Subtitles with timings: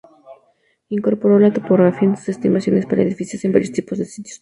[0.89, 4.39] Incorporó la topografía en sus estimaciones para edificios en varios tipos de sitios.